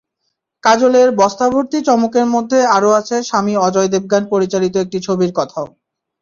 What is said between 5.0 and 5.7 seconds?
ছবির কথাও।